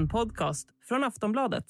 En 0.00 0.08
podcast 0.08 0.68
från 0.88 1.04
Aftonbladet. 1.04 1.64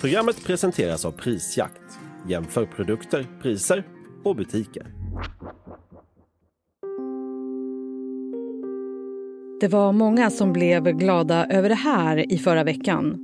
Programmet 0.00 0.44
presenteras 0.44 1.04
av 1.04 1.12
Prisjakt. 1.12 1.82
Jämför 2.28 2.66
produkter, 2.66 3.26
priser 3.42 3.86
och 4.24 4.36
butiker. 4.36 4.86
Det 9.60 9.68
var 9.68 9.92
många 9.92 10.30
som 10.30 10.52
blev 10.52 10.84
glada 10.84 11.46
över 11.46 11.68
det 11.68 11.74
här 11.74 12.32
i 12.32 12.38
förra 12.38 12.64
veckan. 12.64 13.18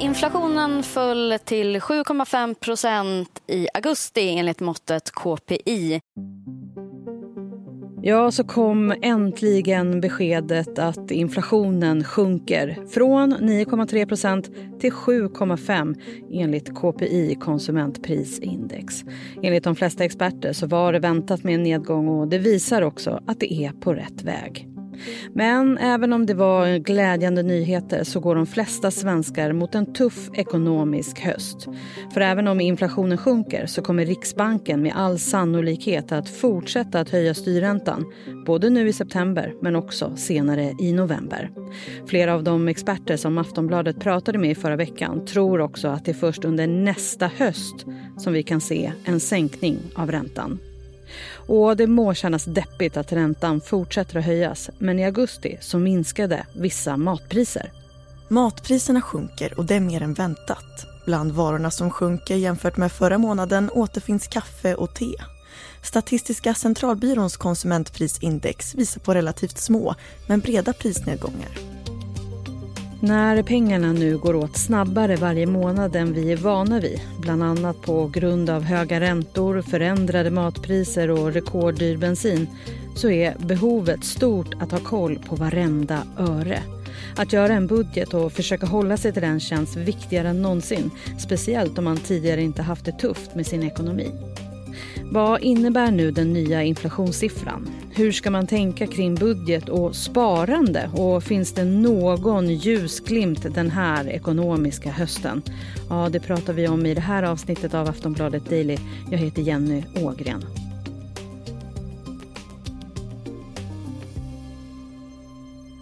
Inflationen 0.00 0.82
föll 0.82 1.38
till 1.44 1.78
7,5 1.78 2.54
procent 2.54 3.42
i 3.46 3.68
augusti 3.74 4.28
enligt 4.38 4.60
måttet 4.60 5.10
KPI. 5.10 6.00
Ja, 8.06 8.30
så 8.30 8.44
kom 8.44 8.94
äntligen 9.02 10.00
beskedet 10.00 10.78
att 10.78 11.10
inflationen 11.10 12.04
sjunker 12.04 12.78
från 12.90 13.34
9,3 13.34 14.06
procent 14.06 14.50
till 14.80 14.92
7,5 14.92 15.94
enligt 16.32 16.74
KPI, 16.74 17.36
konsumentprisindex. 17.40 19.04
Enligt 19.42 19.64
de 19.64 19.76
flesta 19.76 20.04
experter 20.04 20.52
så 20.52 20.66
var 20.66 20.92
det 20.92 20.98
väntat 20.98 21.44
med 21.44 21.54
en 21.54 21.62
nedgång 21.62 22.08
och 22.08 22.28
det 22.28 22.38
visar 22.38 22.82
också 22.82 23.22
att 23.26 23.40
det 23.40 23.52
är 23.52 23.72
på 23.72 23.94
rätt 23.94 24.22
väg. 24.22 24.73
Men 25.32 25.78
även 25.78 26.12
om 26.12 26.26
det 26.26 26.34
var 26.34 26.78
glädjande 26.78 27.42
nyheter 27.42 28.04
så 28.04 28.20
går 28.20 28.34
de 28.34 28.46
flesta 28.46 28.90
svenskar 28.90 29.52
mot 29.52 29.74
en 29.74 29.92
tuff 29.92 30.30
ekonomisk 30.34 31.20
höst. 31.20 31.68
För 32.14 32.20
även 32.20 32.48
om 32.48 32.60
inflationen 32.60 33.18
sjunker 33.18 33.66
så 33.66 33.82
kommer 33.82 34.06
Riksbanken 34.06 34.82
med 34.82 34.92
all 34.96 35.18
sannolikhet 35.18 36.12
att 36.12 36.28
fortsätta 36.28 37.00
att 37.00 37.10
höja 37.10 37.34
styrräntan. 37.34 38.04
Både 38.46 38.70
nu 38.70 38.88
i 38.88 38.92
september 38.92 39.54
men 39.62 39.76
också 39.76 40.16
senare 40.16 40.72
i 40.80 40.92
november. 40.92 41.50
Flera 42.06 42.34
av 42.34 42.44
de 42.44 42.68
experter 42.68 43.16
som 43.16 43.38
Aftonbladet 43.38 44.00
pratade 44.00 44.38
med 44.38 44.50
i 44.50 44.54
förra 44.54 44.76
veckan 44.76 45.26
tror 45.26 45.60
också 45.60 45.88
att 45.88 46.04
det 46.04 46.10
är 46.10 46.14
först 46.14 46.44
under 46.44 46.66
nästa 46.66 47.30
höst 47.36 47.86
som 48.18 48.32
vi 48.32 48.42
kan 48.42 48.60
se 48.60 48.92
en 49.04 49.20
sänkning 49.20 49.78
av 49.94 50.10
räntan. 50.10 50.58
Och 51.46 51.76
det 51.76 51.86
må 51.86 52.14
kännas 52.14 52.44
deppigt 52.44 52.96
att 52.96 53.12
räntan 53.12 53.60
fortsätter 53.60 54.18
att 54.18 54.24
höjas 54.24 54.70
men 54.78 54.98
i 54.98 55.04
augusti 55.04 55.58
så 55.60 55.78
minskade 55.78 56.46
vissa 56.54 56.96
matpriser. 56.96 57.72
Matpriserna 58.28 59.00
sjunker 59.00 59.58
och 59.58 59.64
det 59.64 59.74
är 59.74 59.80
mer 59.80 60.02
än 60.02 60.14
väntat. 60.14 60.86
Bland 61.06 61.32
varorna 61.32 61.70
som 61.70 61.90
sjunker 61.90 62.36
jämfört 62.36 62.76
med 62.76 62.92
förra 62.92 63.18
månaden 63.18 63.70
återfinns 63.70 64.26
kaffe 64.26 64.74
och 64.74 64.94
te. 64.94 65.14
Statistiska 65.82 66.54
centralbyråns 66.54 67.36
konsumentprisindex 67.36 68.74
visar 68.74 69.00
på 69.00 69.14
relativt 69.14 69.58
små 69.58 69.94
men 70.28 70.40
breda 70.40 70.72
prisnedgångar. 70.72 71.73
När 73.06 73.42
pengarna 73.42 73.92
nu 73.92 74.18
går 74.18 74.34
åt 74.34 74.56
snabbare 74.56 75.16
varje 75.16 75.46
månad 75.46 75.96
än 75.96 76.12
vi 76.12 76.32
är 76.32 76.36
vana 76.36 76.80
vid 76.80 77.00
bland 77.18 77.42
annat 77.42 77.82
på 77.82 78.08
grund 78.08 78.50
av 78.50 78.62
höga 78.62 79.00
räntor, 79.00 79.62
förändrade 79.62 80.30
matpriser 80.30 81.10
och 81.10 81.32
rekorddyr 81.32 81.96
bensin 81.96 82.48
så 82.96 83.10
är 83.10 83.36
behovet 83.38 84.04
stort 84.04 84.54
att 84.60 84.72
ha 84.72 84.78
koll 84.78 85.18
på 85.18 85.36
varenda 85.36 86.06
öre. 86.18 86.62
Att 87.16 87.32
göra 87.32 87.52
en 87.52 87.66
budget 87.66 88.14
och 88.14 88.32
försöka 88.32 88.66
hålla 88.66 88.96
sig 88.96 89.12
till 89.12 89.22
den 89.22 89.40
känns 89.40 89.76
viktigare 89.76 90.28
än 90.28 90.42
någonsin 90.42 90.90
speciellt 91.18 91.78
om 91.78 91.84
man 91.84 91.96
tidigare 91.96 92.42
inte 92.42 92.62
haft 92.62 92.84
det 92.84 92.92
tufft 92.92 93.34
med 93.34 93.46
sin 93.46 93.62
ekonomi. 93.62 94.10
Vad 95.12 95.42
innebär 95.42 95.90
nu 95.90 96.10
den 96.10 96.32
nya 96.32 96.62
inflationssiffran? 96.62 97.68
Hur 97.96 98.12
ska 98.12 98.30
man 98.30 98.46
tänka 98.46 98.86
kring 98.86 99.14
budget 99.14 99.68
och 99.68 99.96
sparande? 99.96 100.90
Och 100.94 101.22
finns 101.22 101.52
det 101.52 101.64
någon 101.64 102.48
ljusglimt 102.48 103.54
den 103.54 103.70
här 103.70 104.08
ekonomiska 104.08 104.90
hösten? 104.90 105.42
Ja, 105.90 106.08
det 106.12 106.20
pratar 106.20 106.52
vi 106.52 106.68
om 106.68 106.86
i 106.86 106.94
det 106.94 107.00
här 107.00 107.22
avsnittet 107.22 107.74
av 107.74 107.88
Aftonbladet 107.88 108.50
Daily. 108.50 108.76
Jag 109.10 109.18
heter 109.18 109.42
Jenny 109.42 109.82
Ågren. 110.02 110.44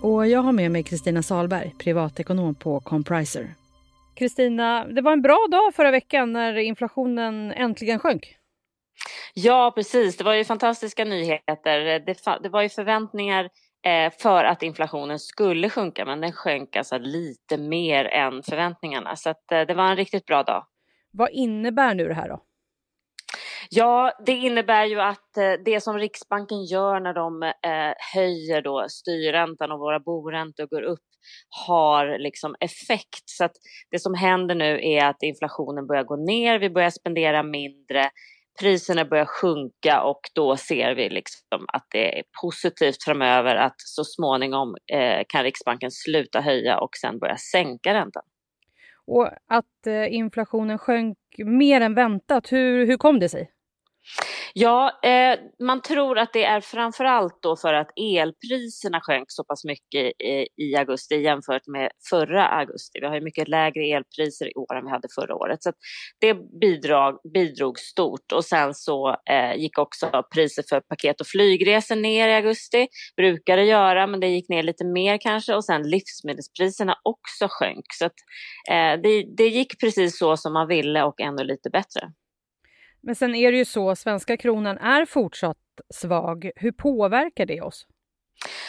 Och 0.03 0.29
jag 0.29 0.43
har 0.43 0.53
med 0.53 0.71
mig 0.71 0.83
Kristina 0.83 1.23
Salberg, 1.23 1.75
privatekonom 1.79 2.55
på 2.55 2.81
Compriser. 2.81 3.55
Kristina, 4.15 4.85
det 4.85 5.03
var 5.03 5.13
en 5.13 5.23
bra 5.23 5.47
dag 5.51 5.75
förra 5.75 5.91
veckan 5.91 6.33
när 6.33 6.59
inflationen 6.59 7.53
äntligen 7.53 7.99
sjönk. 7.99 8.37
Ja, 9.35 9.73
precis. 9.75 10.17
Det 10.17 10.25
var 10.25 10.35
ju 10.35 10.45
fantastiska 10.45 11.05
nyheter. 11.05 11.81
Det, 12.01 12.17
det 12.43 12.49
var 12.49 12.63
ju 12.63 12.69
förväntningar 12.69 13.51
eh, 13.87 14.13
för 14.19 14.45
att 14.45 14.63
inflationen 14.63 15.19
skulle 15.19 15.71
sjunka, 15.71 16.05
men 16.05 16.21
den 16.21 16.33
sjönk 16.33 16.77
alltså 16.77 16.99
lite 16.99 17.57
mer 17.57 18.05
än 18.05 18.43
förväntningarna. 18.43 19.17
Så 19.17 19.31
att, 19.31 19.53
eh, 19.53 19.61
det 19.61 19.75
var 19.75 19.85
en 19.85 19.97
riktigt 19.97 20.27
bra 20.27 20.43
dag. 20.43 20.67
Vad 21.11 21.31
innebär 21.31 21.95
nu 21.95 22.09
det 22.09 22.15
här 22.15 22.29
då? 22.29 22.43
Ja, 23.71 24.13
det 24.27 24.33
innebär 24.33 24.85
ju 24.85 25.01
att 25.01 25.37
eh, 25.37 25.53
det 25.65 25.81
som 25.81 25.99
Riksbanken 25.99 26.65
gör 26.65 27.01
när 27.01 27.15
de 27.15 27.43
eh, 27.43 27.95
höjer 28.15 28.63
då 28.63 28.87
styrräntan 28.89 29.73
och 29.73 29.79
våra 29.79 30.01
boräntor 30.01 30.67
går 30.67 30.83
upp 30.83 31.01
har 31.67 32.19
liksom 32.19 32.57
effekt. 32.61 33.25
Så 33.25 33.45
att 33.45 33.53
det 33.91 33.99
som 33.99 34.15
händer 34.15 34.55
nu 34.55 34.81
är 34.83 35.05
att 35.07 35.23
inflationen 35.23 35.87
börjar 35.87 36.05
gå 36.05 36.17
ner, 36.17 36.59
vi 36.59 36.71
börjar 36.71 36.91
spendera 36.91 37.43
mindre, 37.43 38.11
priserna 38.61 39.05
börjar 39.05 39.25
sjunka 39.25 40.03
och 40.03 40.21
då 40.35 40.57
ser 40.57 40.95
vi 40.95 41.09
liksom 41.11 41.65
att 41.73 41.87
det 41.91 42.19
är 42.19 42.23
positivt 42.43 43.05
framöver 43.05 43.57
att 43.57 43.75
så 43.77 44.05
småningom 44.05 44.77
eh, 44.93 45.23
kan 45.29 45.43
Riksbanken 45.43 45.91
sluta 45.91 46.41
höja 46.41 46.79
och 46.79 46.91
sen 47.01 47.19
börja 47.19 47.37
sänka 47.37 47.95
räntan. 47.95 48.23
Och 49.07 49.29
att 49.47 49.87
eh, 49.87 50.15
inflationen 50.15 50.79
sjönk 50.79 51.19
mer 51.39 51.81
än 51.81 51.95
väntat, 51.95 52.53
hur, 52.53 52.87
hur 52.87 52.97
kom 52.97 53.21
det 53.21 53.29
sig? 53.29 53.51
Ja, 54.55 55.01
eh, 55.03 55.39
man 55.67 55.83
tror 55.83 56.19
att 56.19 56.33
det 56.33 56.45
är 56.45 56.61
framförallt 56.61 57.43
då 57.43 57.57
för 57.57 57.75
att 57.75 57.91
elpriserna 57.97 59.01
sjönk 59.01 59.25
så 59.29 59.45
pass 59.45 59.65
mycket 59.65 60.21
i, 60.21 60.47
i, 60.57 60.77
augusti 60.77 61.15
jämfört 61.15 61.67
med 61.67 61.91
förra 62.11 62.47
augusti. 62.49 62.99
Vi 63.01 63.07
har 63.07 63.15
ju 63.15 63.21
mycket 63.21 63.49
lägre 63.49 63.83
elpriser 63.85 64.47
i 64.47 64.55
år 64.55 64.77
än 64.77 64.85
vi 64.85 64.91
hade 64.91 65.09
förra 65.15 65.35
året. 65.35 65.63
Så 65.63 65.73
det 66.21 66.35
bidrag, 66.61 67.19
bidrog 67.35 67.79
stort 67.79 68.33
och 68.33 68.45
sen 68.45 68.75
så 68.75 69.17
eh, 69.31 69.55
gick 69.57 69.79
också 69.79 70.23
priser 70.35 70.65
för 70.69 70.81
paket 70.81 71.21
och 71.21 71.27
flygresor 71.27 71.97
ner 71.97 72.29
i 72.29 72.35
augusti. 72.35 72.89
Brukar 73.17 73.57
det 73.57 73.65
göra, 73.65 74.07
men 74.07 74.21
det 74.21 74.27
gick 74.27 74.49
ner 74.49 74.63
lite 74.63 74.85
mer 74.85 75.19
kanske 75.19 75.55
och 75.55 75.65
sen 75.65 75.83
livsmedelspriserna 75.83 76.97
också 77.03 77.47
sjönk. 77.51 77.85
Så 77.99 78.07
att, 78.07 78.15
eh, 78.71 79.01
det, 79.03 79.25
det 79.37 79.49
gick 79.49 79.81
precis 79.81 80.19
så 80.19 80.37
som 80.37 80.53
man 80.53 80.69
ville 80.69 81.03
och 81.03 81.21
ännu 81.21 81.45
lite 81.45 81.71
bättre. 81.71 82.13
Men 83.03 83.15
sen 83.15 83.35
är 83.35 83.53
det 83.53 83.59
ju 83.59 83.65
så, 83.65 83.97
svenska 83.97 84.37
kronan 84.37 84.79
är 84.79 85.05
fortsatt 85.05 85.57
svag. 85.95 86.51
Hur 86.57 86.73
påverkar 86.73 87.47
det 87.47 87.61
oss? 87.61 87.87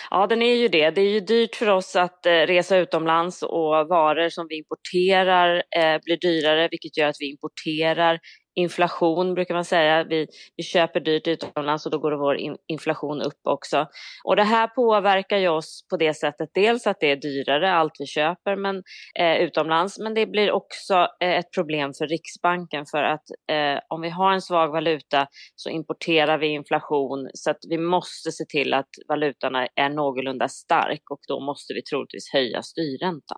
Ja, 0.09 0.27
den 0.27 0.41
är 0.41 0.55
ju 0.55 0.67
det. 0.67 0.89
Det 0.89 1.01
är 1.01 1.09
ju 1.09 1.19
dyrt 1.19 1.55
för 1.55 1.69
oss 1.69 1.95
att 1.95 2.25
eh, 2.25 2.31
resa 2.31 2.77
utomlands 2.77 3.43
och 3.43 3.87
varor 3.87 4.29
som 4.29 4.47
vi 4.49 4.57
importerar 4.57 5.55
eh, 5.55 6.01
blir 6.03 6.17
dyrare, 6.17 6.67
vilket 6.71 6.97
gör 6.97 7.07
att 7.07 7.15
vi 7.19 7.29
importerar 7.31 8.19
inflation 8.55 9.33
brukar 9.33 9.53
man 9.53 9.65
säga. 9.65 10.03
Vi, 10.03 10.27
vi 10.55 10.63
köper 10.63 10.99
dyrt 10.99 11.27
utomlands 11.27 11.85
och 11.85 11.91
då 11.91 11.99
går 11.99 12.11
vår 12.11 12.35
in, 12.35 12.55
inflation 12.67 13.21
upp 13.21 13.39
också. 13.43 13.87
Och 14.23 14.35
det 14.35 14.43
här 14.43 14.67
påverkar 14.67 15.37
ju 15.37 15.47
oss 15.47 15.85
på 15.89 15.97
det 15.97 16.13
sättet, 16.13 16.49
dels 16.53 16.87
att 16.87 16.97
det 16.99 17.11
är 17.11 17.15
dyrare 17.15 17.73
allt 17.73 17.93
vi 17.99 18.05
köper 18.05 18.55
men, 18.55 18.83
eh, 19.19 19.37
utomlands, 19.37 19.99
men 19.99 20.13
det 20.13 20.25
blir 20.25 20.51
också 20.51 21.07
eh, 21.19 21.37
ett 21.39 21.51
problem 21.55 21.91
för 21.97 22.07
Riksbanken 22.07 22.85
för 22.85 23.03
att 23.03 23.23
eh, 23.51 23.79
om 23.89 24.01
vi 24.01 24.09
har 24.09 24.31
en 24.31 24.41
svag 24.41 24.67
valuta 24.67 25.27
så 25.55 25.69
importerar 25.69 26.37
vi 26.37 26.47
inflation 26.47 27.29
så 27.33 27.51
att 27.51 27.59
vi 27.69 27.77
måste 27.77 28.31
se 28.31 28.45
till 28.45 28.73
att 28.73 28.89
valutan 29.07 29.55
är 29.55 29.89
någorlunda 29.89 30.47
stark 30.47 31.01
och 31.09 31.19
då 31.27 31.39
måste 31.39 31.73
vi 31.73 31.81
troligtvis 31.83 32.33
höja 32.33 32.61
styrräntan. 32.61 33.37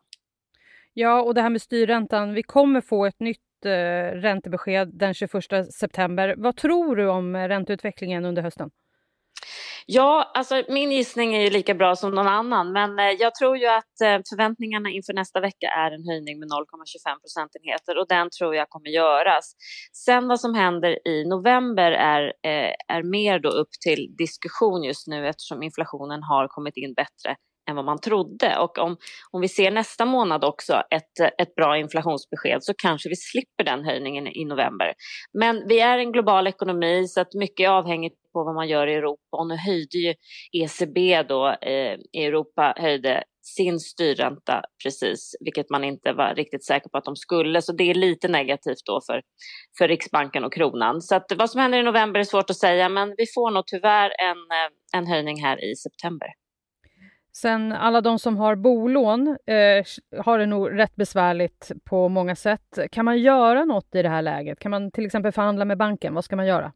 Ja, 0.98 1.22
och 1.22 1.34
det 1.34 1.42
här 1.42 1.50
med 1.50 1.62
styrräntan, 1.62 2.34
vi 2.34 2.44
kommer 2.44 2.82
få 2.82 3.06
ett 3.06 3.20
nytt 3.20 3.45
eh, 3.66 4.12
räntebesked 4.22 4.90
den 4.94 5.14
21 5.14 5.32
september. 5.74 6.36
Vad 6.38 6.56
tror 6.56 6.96
du 6.96 7.08
om 7.08 7.36
eh, 7.36 7.48
ränteutvecklingen 7.48 8.26
under 8.26 8.42
hösten? 8.42 8.70
Ja, 9.86 10.32
alltså 10.34 10.64
min 10.70 10.92
gissning 10.92 11.36
är 11.36 11.42
ju 11.42 11.50
lika 11.50 11.74
bra 11.74 11.96
som 11.96 12.12
någon 12.12 12.28
annan, 12.28 12.72
men 12.72 13.00
eh, 13.00 13.06
jag 13.20 13.36
tror 13.36 13.58
ju 13.58 13.68
att 13.68 14.02
eh, 14.04 14.20
förväntningarna 14.30 14.90
inför 14.90 15.14
nästa 15.14 15.40
vecka 15.40 15.68
är 15.68 15.92
en 15.92 16.06
höjning 16.10 16.40
med 16.40 16.48
0,25 16.48 17.20
procentenheter 17.22 17.98
och 17.98 18.08
den 18.08 18.30
tror 18.30 18.56
jag 18.56 18.70
kommer 18.70 18.90
göras. 18.90 19.56
Sen 19.94 20.28
vad 20.28 20.40
som 20.40 20.54
händer 20.54 21.08
i 21.08 21.26
november 21.26 21.92
är, 21.92 22.34
är 22.88 23.04
mer 23.04 23.40
då 23.40 23.50
upp 23.50 23.72
till 23.84 24.16
diskussion 24.18 24.84
just 24.84 25.08
nu 25.08 25.28
eftersom 25.28 25.64
inflationen 25.64 26.24
har 26.24 26.48
kommit 26.48 26.78
in 26.78 26.94
bättre 26.94 27.36
än 27.70 27.76
vad 27.76 27.86
man 27.86 28.02
trodde. 28.02 28.58
Och 28.58 28.78
om, 28.78 28.98
om 29.32 29.42
vi 29.42 29.48
ser 29.48 29.72
nästa 29.72 30.06
månad 30.06 30.44
också 30.44 30.74
ett, 30.74 31.20
ett 31.38 31.56
bra 31.56 31.78
inflationsbesked 31.78 32.64
så 32.64 32.74
kanske 32.78 33.10
vi 33.10 33.16
slipper 33.16 33.64
den 33.64 33.86
höjningen 33.86 34.28
i 34.28 34.46
november. 34.46 34.94
Men 35.34 35.68
vi 35.68 35.80
är 35.80 35.98
en 35.98 36.12
global 36.12 36.48
ekonomi 36.48 37.08
så 37.08 37.22
att 37.22 37.34
mycket 37.34 37.64
är 37.64 37.70
avhängigt 37.70 38.16
på 38.34 38.44
vad 38.44 38.56
man 38.56 38.68
gör 38.68 38.88
i 38.88 38.94
Europa 38.94 39.38
och 39.38 39.48
nu 39.48 39.56
höjde 39.56 39.98
ju 39.98 40.14
ECB 40.52 41.24
då 41.24 41.48
eh, 41.62 41.98
i 42.14 42.26
Europa 42.26 42.74
höjde 42.78 43.24
sin 43.42 43.80
styrränta 43.80 44.62
precis, 44.84 45.36
vilket 45.40 45.70
man 45.70 45.84
inte 45.84 46.14
var 46.14 46.36
riktigt 46.36 46.66
säker 46.66 46.90
på 46.90 46.98
att 46.98 47.06
de 47.06 47.16
skulle. 47.16 47.62
Så 47.62 47.72
det 47.74 47.84
är 47.84 47.94
lite 47.94 48.28
negativt 48.28 48.86
då 48.86 49.02
för, 49.08 49.22
för 49.78 49.88
Riksbanken 49.88 50.44
och 50.44 50.54
kronan. 50.54 51.02
Så 51.02 51.16
att 51.16 51.32
vad 51.38 51.50
som 51.50 51.62
händer 51.62 51.80
i 51.80 51.84
november 51.84 52.20
är 52.20 52.24
svårt 52.24 52.50
att 52.50 52.58
säga, 52.58 52.90
men 52.90 53.16
vi 53.18 53.26
får 53.36 53.52
nog 53.52 53.68
tyvärr 53.68 54.12
en, 54.30 54.38
eh, 54.38 55.00
en 55.00 55.08
höjning 55.08 55.44
här 55.44 55.72
i 55.72 55.76
september. 55.76 56.28
Sen 57.38 57.72
alla 57.72 58.02
de 58.02 58.20
som 58.20 58.38
har 58.38 58.56
bolån 58.56 59.28
eh, 59.28 59.86
har 60.24 60.40
det 60.40 60.46
nog 60.46 60.80
rätt 60.80 60.96
besvärligt 60.96 61.72
på 61.90 62.10
många 62.10 62.36
sätt. 62.36 62.80
Kan 62.92 63.06
man 63.06 63.20
göra 63.20 63.66
något 63.66 63.96
i 63.96 64.02
det 64.02 64.10
här 64.10 64.22
läget? 64.22 64.60
Kan 64.60 64.72
man 64.72 64.92
till 64.92 65.06
exempel 65.06 65.32
förhandla 65.32 65.66
med 65.66 65.78
banken? 65.78 66.14
Vad 66.14 66.26
ska 66.26 66.36
man 66.36 66.48
göra? 66.48 66.72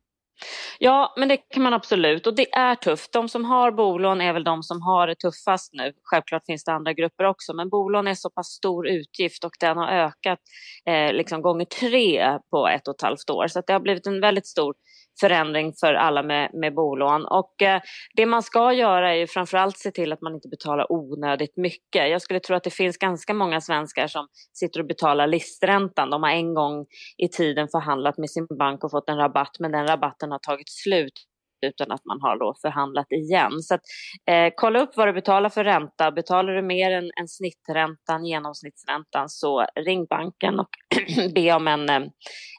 Ja, 0.79 1.13
men 1.17 1.27
det 1.27 1.37
kan 1.37 1.63
man 1.63 1.73
absolut 1.73 2.27
och 2.27 2.35
det 2.35 2.53
är 2.53 2.75
tufft. 2.75 3.13
De 3.13 3.29
som 3.29 3.45
har 3.45 3.71
bolån 3.71 4.21
är 4.21 4.33
väl 4.33 4.43
de 4.43 4.63
som 4.63 4.81
har 4.81 5.07
det 5.07 5.15
tuffast 5.15 5.73
nu. 5.73 5.93
Självklart 6.03 6.45
finns 6.45 6.63
det 6.63 6.71
andra 6.71 6.93
grupper 6.93 7.23
också, 7.23 7.53
men 7.53 7.69
bolån 7.69 8.07
är 8.07 8.13
så 8.13 8.29
pass 8.29 8.47
stor 8.47 8.87
utgift 8.87 9.43
och 9.43 9.51
den 9.59 9.77
har 9.77 9.87
ökat 9.87 10.39
eh, 10.85 11.13
liksom 11.13 11.41
gånger 11.41 11.65
tre 11.65 12.39
på 12.51 12.67
ett 12.67 12.87
och 12.87 12.95
ett 12.95 13.01
halvt 13.01 13.29
år. 13.29 13.47
Så 13.47 13.61
det 13.67 13.73
har 13.73 13.79
blivit 13.79 14.07
en 14.07 14.21
väldigt 14.21 14.47
stor 14.47 14.73
förändring 15.19 15.73
för 15.79 15.93
alla 15.93 16.23
med, 16.23 16.49
med 16.53 16.73
bolån. 16.73 17.25
Och 17.25 17.61
eh, 17.61 17.81
det 18.15 18.25
man 18.25 18.43
ska 18.43 18.73
göra 18.73 19.13
är 19.13 19.17
ju 19.17 19.27
framförallt 19.27 19.77
se 19.77 19.91
till 19.91 20.13
att 20.13 20.21
man 20.21 20.35
inte 20.35 20.49
betalar 20.49 20.91
onödigt 20.91 21.57
mycket. 21.57 22.09
Jag 22.09 22.21
skulle 22.21 22.39
tro 22.39 22.55
att 22.55 22.63
det 22.63 22.73
finns 22.73 22.97
ganska 22.97 23.33
många 23.33 23.61
svenskar 23.61 24.07
som 24.07 24.27
sitter 24.53 24.79
och 24.79 24.87
betalar 24.87 25.27
listräntan. 25.27 26.09
De 26.09 26.23
har 26.23 26.29
en 26.29 26.53
gång 26.53 26.85
i 27.17 27.27
tiden 27.27 27.67
förhandlat 27.67 28.17
med 28.17 28.29
sin 28.29 28.47
bank 28.59 28.83
och 28.83 28.91
fått 28.91 29.09
en 29.09 29.17
rabatt, 29.17 29.55
men 29.59 29.71
den 29.71 29.87
rabatten 29.87 30.31
har 30.31 30.39
tagit 30.39 30.69
slut 30.69 31.28
utan 31.61 31.91
att 31.91 32.05
man 32.05 32.21
har 32.21 32.39
då 32.39 32.55
förhandlat 32.61 33.11
igen. 33.11 33.51
Så 33.61 33.75
att, 33.75 33.81
eh, 34.29 34.53
kolla 34.55 34.79
upp 34.79 34.89
vad 34.95 35.07
du 35.07 35.13
betalar 35.13 35.49
för 35.49 35.63
ränta. 35.63 36.11
Betalar 36.11 36.53
du 36.53 36.61
mer 36.61 36.91
än, 36.91 37.03
än 37.19 37.27
snitträntan, 37.27 38.25
genomsnittsräntan, 38.25 39.29
så 39.29 39.65
ring 39.75 40.05
banken 40.05 40.59
och 40.59 40.69
be 41.35 41.53
om 41.53 41.67
en, 41.67 41.89
eh, 41.89 42.01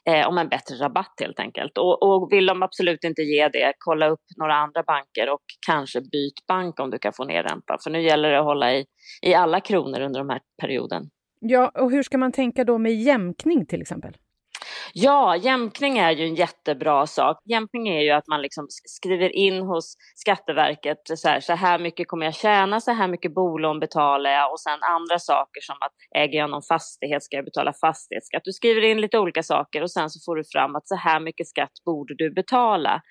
eh, 0.05 0.27
om 0.27 0.37
en 0.37 0.49
bättre 0.49 0.75
rabatt 0.75 1.13
helt 1.21 1.39
enkelt. 1.39 1.77
Och, 1.77 2.03
och 2.03 2.31
vill 2.31 2.45
de 2.45 2.63
absolut 2.63 3.03
inte 3.03 3.21
ge 3.21 3.49
det, 3.49 3.73
kolla 3.77 4.07
upp 4.07 4.25
några 4.37 4.55
andra 4.55 4.83
banker 4.83 5.29
och 5.29 5.43
kanske 5.67 6.01
byt 6.01 6.47
bank 6.47 6.79
om 6.79 6.89
du 6.89 6.99
kan 6.99 7.13
få 7.13 7.23
ner 7.23 7.43
räntan. 7.43 7.77
För 7.83 7.91
nu 7.91 8.01
gäller 8.01 8.29
det 8.29 8.39
att 8.39 8.45
hålla 8.45 8.73
i, 8.73 8.85
i 9.21 9.33
alla 9.33 9.59
kronor 9.59 10.01
under 10.01 10.19
den 10.19 10.29
här 10.29 10.41
perioden. 10.61 11.09
Ja, 11.39 11.71
och 11.75 11.91
hur 11.91 12.03
ska 12.03 12.17
man 12.17 12.31
tänka 12.31 12.63
då 12.63 12.77
med 12.77 12.95
jämkning 12.95 13.65
till 13.65 13.81
exempel? 13.81 14.17
Ja, 14.93 15.35
jämkning 15.35 15.97
är 15.97 16.11
ju 16.11 16.25
en 16.25 16.35
jättebra 16.35 17.07
sak. 17.07 17.37
Jämkning 17.45 17.87
är 17.87 18.01
ju 18.01 18.11
att 18.11 18.27
man 18.27 18.41
liksom 18.41 18.67
skriver 18.69 19.35
in 19.35 19.61
hos 19.61 19.95
Skatteverket 20.15 20.97
så 21.15 21.29
här, 21.29 21.39
så 21.39 21.53
här 21.53 21.79
mycket 21.79 22.07
kommer 22.07 22.25
jag 22.25 22.35
tjäna, 22.35 22.79
så 22.81 22.91
här 22.91 23.07
mycket 23.07 23.33
bolån 23.33 23.79
betalar 23.79 24.29
jag 24.29 24.51
och 24.51 24.59
sen 24.59 24.79
andra 24.83 25.19
saker 25.19 25.61
som 25.61 25.75
att 25.79 25.91
äger 26.15 26.39
jag 26.39 26.49
någon 26.49 26.61
fastighet 26.61 27.23
ska 27.23 27.35
jag 27.35 27.45
betala 27.45 27.73
fastighetsskatt. 27.73 28.41
Du 28.45 28.51
skriver 28.51 28.81
in 28.81 29.01
lite 29.01 29.19
olika 29.19 29.43
saker 29.43 29.81
och 29.81 29.91
sen 29.91 30.09
så 30.09 30.19
får 30.25 30.35
du 30.35 30.43
fram 30.53 30.75
att 30.75 30.87
så 30.87 30.95
här 30.95 31.19
mycket 31.19 31.47
skatt 31.47 31.71
borde 31.85 32.15
du 32.17 32.33
betala. 32.33 33.01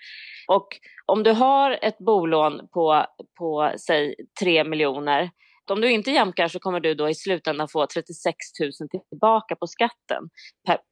Och 0.49 0.69
om 1.07 1.23
du 1.23 1.33
har 1.33 1.79
ett 1.83 1.99
bolån 1.99 2.69
på, 2.73 3.07
på 3.39 3.73
säg 3.87 4.15
3 4.43 4.65
miljoner 4.65 5.31
om 5.71 5.81
du 5.81 5.91
inte 5.91 6.11
jämkar 6.11 6.49
så 6.49 6.59
kommer 6.59 6.81
du 6.81 6.95
då 6.95 7.09
i 7.09 7.15
slutändan 7.15 7.69
få 7.69 7.87
36 7.87 8.35
000 8.61 8.71
tillbaka 9.09 9.57
på 9.57 9.67
skatten 9.67 10.23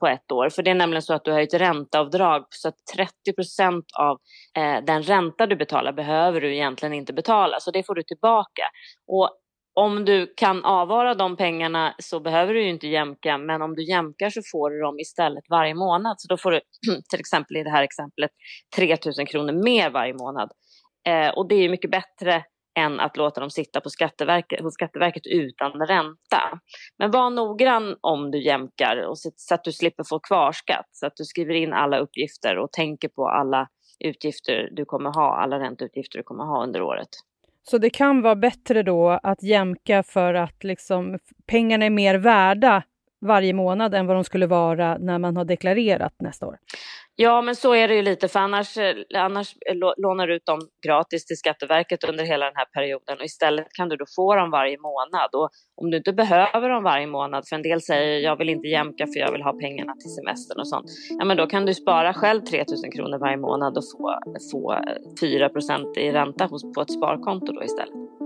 på 0.01 0.07
ett 0.07 0.33
år. 0.33 0.51
För 0.51 0.63
det 0.63 0.71
är 0.71 0.75
nämligen 0.75 1.03
så 1.03 1.15
att 1.15 1.25
du 1.25 1.33
har 1.33 1.41
ett 1.41 1.55
ränteavdrag 1.55 2.45
så 2.51 2.69
att 2.69 2.75
30 2.97 3.13
procent 3.37 3.85
av 3.99 4.19
eh, 4.57 4.85
den 4.85 5.03
ränta 5.03 5.47
du 5.47 5.57
betalar 5.57 5.93
behöver 5.93 6.41
du 6.41 6.55
egentligen 6.55 6.95
inte 6.95 7.13
betala. 7.13 7.61
Så 7.61 7.71
det 7.71 7.87
får 7.87 7.95
du 7.95 8.03
tillbaka. 8.03 8.63
Och 9.07 9.31
om 9.75 10.05
du 10.05 10.35
kan 10.37 10.65
avvara 10.65 11.15
de 11.15 11.37
pengarna 11.37 11.95
så 11.99 12.21
behöver 12.21 12.55
du 12.55 12.63
ju 12.63 12.69
inte 12.69 12.89
jämka, 12.89 13.39
men 13.39 13.63
om 13.63 13.75
du 13.75 13.89
jämkar 13.89 14.31
så 14.31 14.41
får 14.53 14.71
du 14.71 14.81
dem 14.81 14.99
istället 14.99 15.45
varje 15.51 15.75
månad. 15.75 16.15
Så 16.19 16.29
då 16.29 16.37
får 16.37 16.51
du 16.51 16.61
till 17.11 17.21
exempel 17.21 17.57
i 17.57 17.63
det 17.63 17.71
här 17.71 17.83
exemplet 17.83 18.31
3 18.77 18.97
000 19.19 19.27
kronor 19.27 19.53
mer 19.65 19.91
varje 19.91 20.15
månad. 20.15 20.51
Eh, 21.07 21.29
och 21.29 21.49
det 21.49 21.55
är 21.55 21.69
mycket 21.69 21.91
bättre 21.91 22.45
än 22.79 23.01
att 23.01 23.17
låta 23.17 23.41
dem 23.41 23.51
sitta 23.51 23.81
på 23.81 23.91
Skatteverket, 23.91 24.61
hos 24.61 24.75
Skatteverket 24.75 25.27
utan 25.27 25.73
ränta. 25.73 26.61
Men 26.99 27.11
var 27.11 27.31
noggrann 27.31 27.97
om 28.01 28.31
du 28.31 28.45
jämkar 28.45 29.07
och 29.09 29.19
så 29.19 29.55
att 29.55 29.65
du 29.65 29.73
slipper 29.73 30.05
få 30.09 30.19
kvarskatt. 30.19 30.89
Så 30.93 31.07
att 31.07 31.17
du 31.17 31.25
skriver 31.25 31.55
in 31.55 31.73
alla 31.73 31.99
uppgifter 31.99 32.59
och 32.59 32.73
tänker 32.73 33.09
på 33.09 33.29
alla 33.29 33.69
utgifter 34.05 34.69
du 34.73 34.85
kommer 34.85 35.11
ha, 35.11 35.37
alla 35.43 35.59
ränteutgifter 35.59 36.19
du 36.19 36.23
kommer 36.23 36.45
ha 36.45 36.63
under 36.63 36.83
året. 36.83 37.09
Så 37.63 37.79
det 37.79 37.91
kan 37.91 38.23
vara 38.23 38.37
bättre 38.37 38.83
då 38.83 39.21
att 39.23 39.43
jämka 39.43 40.03
för 40.03 40.35
att 40.35 40.65
liksom 40.65 41.19
pengarna 41.47 41.85
är 41.85 41.91
mer 41.91 42.15
värda 42.15 42.83
varje 43.21 43.53
månad 43.53 43.95
än 43.95 44.07
vad 44.07 44.17
de 44.17 44.25
skulle 44.25 44.47
vara 44.47 44.99
när 44.99 45.19
man 45.19 45.37
har 45.37 45.45
deklarerat 45.45 46.15
nästa 46.21 46.47
år? 46.47 46.59
Ja, 47.21 47.43
men 47.43 47.57
så 47.57 47.75
är 47.75 47.89
det 47.89 47.95
ju 47.95 48.03
lite, 48.03 48.29
för 48.29 48.41
annars, 48.41 48.77
eh, 48.77 48.95
annars 49.15 49.55
eh, 49.71 49.75
lånar 49.97 50.27
du 50.27 50.37
ut 50.37 50.47
dem 50.47 50.61
gratis 50.87 51.27
till 51.27 51.37
Skatteverket 51.37 52.05
under 52.05 52.25
hela 52.25 52.45
den 52.45 52.57
här 52.57 52.65
perioden 52.65 53.19
och 53.19 53.25
istället 53.25 53.67
kan 53.73 53.89
du 53.89 53.97
då 53.97 54.05
få 54.17 54.35
dem 54.35 54.51
varje 54.51 54.79
månad. 54.79 55.31
Och 55.35 55.51
om 55.83 55.91
du 55.91 55.97
inte 55.97 56.13
behöver 56.13 56.69
dem 56.69 56.83
varje 56.83 57.07
månad, 57.07 57.49
för 57.49 57.57
en 57.57 57.63
del 57.63 57.81
säger 57.81 58.21
jag 58.21 58.37
vill 58.37 58.49
inte 58.49 58.69
jämka 58.69 59.07
för 59.07 59.21
jag 59.21 59.33
vill 59.33 59.43
ha 59.43 59.53
pengarna 59.53 59.93
till 59.93 60.11
semestern 60.11 60.61
och 60.61 60.69
sånt, 60.69 60.87
ja 61.19 61.25
men 61.25 61.37
då 61.37 61.47
kan 61.47 61.67
du 61.67 61.75
spara 61.75 62.15
själv 62.15 62.41
3 62.41 62.65
000 62.85 62.93
kronor 62.93 63.19
varje 63.19 63.37
månad 63.37 63.77
och 63.79 63.85
få, 63.93 64.19
få 64.53 64.73
eh, 64.73 64.79
4% 65.23 65.99
i 65.99 66.13
ränta 66.13 66.49
på 66.49 66.81
ett 66.83 66.93
sparkonto 66.93 67.53
då 67.53 67.65
istället. 67.65 68.18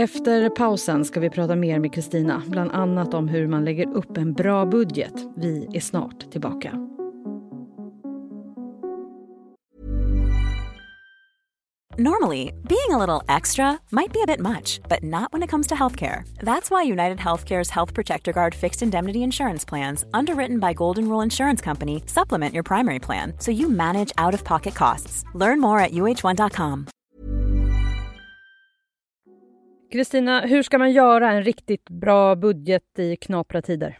Efter 0.00 0.48
pausen 0.48 1.04
ska 1.04 1.20
vi 1.20 1.30
prata 1.30 1.56
mer 1.56 1.78
med 1.78 1.94
Kristina, 1.94 2.42
bland 2.46 2.70
annat 2.70 3.14
om 3.14 3.28
hur 3.28 3.48
man 3.48 3.64
lägger 3.64 3.94
upp 3.94 4.16
en 4.16 4.32
bra 4.32 4.66
budget. 4.66 5.14
Vi 5.36 5.68
är 5.74 5.80
snart 5.80 6.30
tillbaka. 6.30 6.72
Normally, 11.98 12.52
being 12.68 12.90
a 12.90 12.98
little 12.98 13.36
extra 13.36 13.78
might 13.90 14.12
be 14.12 14.22
a 14.22 14.26
bit 14.26 14.40
much, 14.40 14.80
but 14.88 15.02
not 15.02 15.32
when 15.32 15.42
it 15.42 15.50
comes 15.50 15.66
to 15.66 15.74
healthcare. 15.74 16.22
That's 16.38 16.70
why 16.70 16.92
United 16.92 17.18
Healthcare's 17.18 17.70
Health 17.70 17.94
Protector 17.94 18.32
Guard 18.32 18.54
fixed 18.54 18.82
indemnity 18.82 19.18
insurance 19.18 19.68
plans, 19.68 20.04
underwritten 20.14 20.60
by 20.60 20.72
Golden 20.72 21.04
Rule 21.08 21.24
Insurance 21.24 21.64
Company, 21.64 22.02
supplement 22.06 22.54
your 22.54 22.64
primary 22.64 22.98
plan 22.98 23.32
so 23.38 23.50
you 23.50 23.68
manage 23.68 24.12
out 24.18 24.34
of 24.34 24.44
pocket 24.44 24.74
costs. 24.74 25.24
Learn 25.34 25.60
more 25.60 25.84
at 25.84 25.92
uh1.com. 25.92 26.86
Kristina, 29.92 30.40
hur 30.40 30.62
ska 30.62 30.78
man 30.78 30.92
göra 30.92 31.30
en 31.30 31.42
riktigt 31.42 31.90
bra 31.90 32.36
budget 32.36 32.98
i 32.98 33.16
knapra 33.16 33.62
tider? 33.62 33.98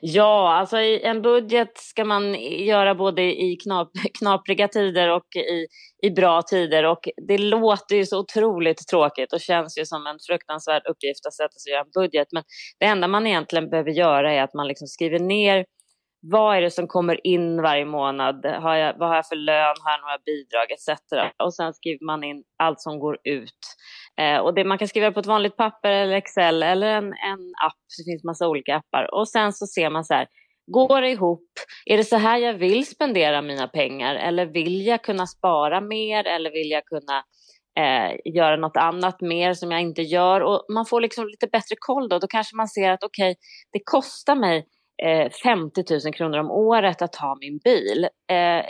Ja, 0.00 0.52
alltså 0.52 0.76
en 0.76 1.22
budget 1.22 1.78
ska 1.78 2.04
man 2.04 2.34
göra 2.64 2.94
både 2.94 3.22
i 3.22 3.56
knap, 3.62 3.90
knapriga 4.18 4.68
tider 4.68 5.08
och 5.08 5.36
i, 5.36 5.66
i 6.06 6.10
bra 6.10 6.42
tider. 6.42 6.84
Och 6.84 7.08
det 7.28 7.38
låter 7.38 7.96
ju 7.96 8.06
så 8.06 8.18
otroligt 8.18 8.88
tråkigt 8.88 9.32
och 9.32 9.40
känns 9.40 9.78
ju 9.78 9.86
som 9.86 10.06
en 10.06 10.18
fruktansvärd 10.28 10.82
uppgift 10.90 11.26
att 11.26 11.34
sätta 11.34 11.58
sig 11.58 11.70
och 11.70 11.74
göra 11.74 11.84
en 11.84 12.02
budget. 12.02 12.28
Men 12.32 12.42
det 12.78 12.86
enda 12.86 13.08
man 13.08 13.26
egentligen 13.26 13.70
behöver 13.70 13.90
göra 13.90 14.32
är 14.32 14.42
att 14.42 14.54
man 14.54 14.68
liksom 14.68 14.86
skriver 14.86 15.18
ner 15.18 15.64
vad 16.22 16.56
är 16.56 16.60
det 16.60 16.70
som 16.70 16.86
kommer 16.88 17.26
in 17.26 17.62
varje 17.62 17.84
månad? 17.84 18.46
Har 18.46 18.74
jag, 18.74 18.98
vad 18.98 19.08
har 19.08 19.16
jag 19.16 19.28
för 19.28 19.36
lön? 19.36 19.74
Har 19.80 19.90
jag 19.90 20.00
några 20.00 20.18
bidrag 20.26 20.66
etc. 20.70 20.88
Och 21.44 21.54
sen 21.54 21.74
skriver 21.74 22.06
man 22.06 22.24
in 22.24 22.44
allt 22.58 22.80
som 22.80 22.98
går 22.98 23.18
ut. 23.24 23.60
Eh, 24.20 24.38
och 24.38 24.54
det, 24.54 24.64
man 24.64 24.78
kan 24.78 24.88
skriva 24.88 25.12
på 25.12 25.20
ett 25.20 25.26
vanligt 25.26 25.56
papper 25.56 25.92
eller 25.92 26.14
Excel 26.14 26.62
eller 26.62 26.86
en, 26.86 27.04
en 27.04 27.52
app. 27.66 27.78
Det 27.98 28.10
finns 28.10 28.24
massa 28.24 28.48
olika 28.48 28.76
appar. 28.76 29.14
Och 29.14 29.28
sen 29.28 29.52
så 29.52 29.66
ser 29.66 29.90
man 29.90 30.04
så 30.04 30.14
här, 30.14 30.26
går 30.66 31.00
det 31.00 31.10
ihop? 31.10 31.50
Är 31.86 31.96
det 31.96 32.04
så 32.04 32.16
här 32.16 32.38
jag 32.38 32.54
vill 32.54 32.86
spendera 32.86 33.42
mina 33.42 33.68
pengar? 33.68 34.14
Eller 34.14 34.46
vill 34.46 34.86
jag 34.86 35.04
kunna 35.04 35.26
spara 35.26 35.80
mer? 35.80 36.26
Eller 36.26 36.50
vill 36.50 36.70
jag 36.70 36.84
kunna 36.84 37.24
eh, 37.78 38.32
göra 38.34 38.56
något 38.56 38.76
annat 38.76 39.20
mer 39.20 39.54
som 39.54 39.70
jag 39.70 39.80
inte 39.80 40.02
gör? 40.02 40.40
Och 40.40 40.64
man 40.68 40.86
får 40.86 41.00
liksom 41.00 41.26
lite 41.26 41.46
bättre 41.46 41.74
koll 41.78 42.08
då. 42.08 42.18
Då 42.18 42.26
kanske 42.26 42.56
man 42.56 42.68
ser 42.68 42.90
att 42.90 43.04
okej, 43.04 43.30
okay, 43.30 43.34
det 43.72 43.80
kostar 43.84 44.34
mig 44.34 44.66
Eh, 45.02 45.30
50 45.42 45.82
000 46.04 46.14
kronor 46.14 46.38
om 46.38 46.50
året 46.50 47.02
att 47.02 47.16
ha 47.16 47.36
min 47.40 47.58
bil. 47.58 48.08
Eh, 48.30 48.64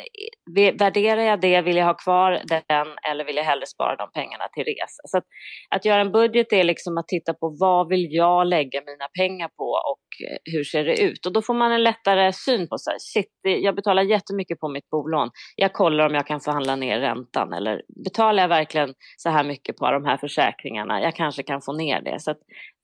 värderar 0.78 1.22
jag 1.22 1.40
det, 1.40 1.62
vill 1.62 1.76
jag 1.76 1.86
ha 1.86 1.94
kvar 1.94 2.30
den 2.68 2.86
eller 3.10 3.24
vill 3.24 3.36
jag 3.36 3.44
hellre 3.44 3.66
spara 3.66 3.96
de 3.96 4.10
pengarna 4.14 4.44
till 4.52 4.64
resa? 4.64 5.02
Så 5.08 5.18
att, 5.18 5.24
att 5.70 5.84
göra 5.84 6.00
en 6.00 6.12
budget 6.12 6.52
är 6.52 6.64
liksom 6.64 6.98
att 6.98 7.08
titta 7.08 7.34
på 7.34 7.56
vad 7.60 7.88
vill 7.88 8.06
jag 8.10 8.46
lägga 8.46 8.80
mina 8.80 9.08
pengar 9.18 9.48
på 9.48 9.64
och 9.64 10.28
eh, 10.28 10.36
hur 10.52 10.64
ser 10.64 10.84
det 10.84 11.02
ut? 11.02 11.26
Och 11.26 11.32
då 11.32 11.42
får 11.42 11.54
man 11.54 11.72
en 11.72 11.82
lättare 11.82 12.32
syn 12.32 12.68
på 12.68 12.78
sig. 12.78 12.94
Shit, 12.98 13.30
jag 13.42 13.74
betalar 13.74 14.02
jättemycket 14.02 14.60
på 14.60 14.68
mitt 14.68 14.90
bolån. 14.90 15.30
Jag 15.56 15.72
kollar 15.72 16.06
om 16.06 16.14
jag 16.14 16.26
kan 16.26 16.40
förhandla 16.40 16.76
ner 16.76 17.00
räntan 17.00 17.52
eller 17.52 17.82
betalar 18.04 18.42
jag 18.42 18.48
verkligen 18.48 18.94
så 19.16 19.30
här 19.30 19.44
mycket 19.44 19.76
på 19.76 19.90
de 19.90 20.04
här 20.04 20.16
försäkringarna? 20.16 21.02
Jag 21.02 21.14
kanske 21.14 21.42
kan 21.42 21.60
få 21.62 21.72
ner 21.72 22.00
det. 22.00 22.20
Så 22.20 22.30
att 22.30 22.38